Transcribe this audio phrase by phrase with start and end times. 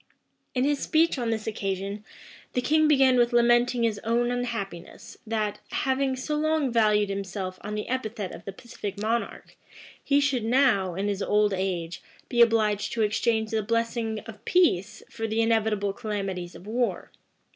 [0.55, 2.03] In his speech on this occasion,
[2.53, 7.75] the king began with lamenting his own unhappiness, that, having so long valued himself on
[7.75, 9.55] the epithet of the pacific monarch,
[10.03, 15.03] he should now, in his old age, be obliged to exchange the blessings of peace
[15.07, 17.11] for the inevitable calamities of war.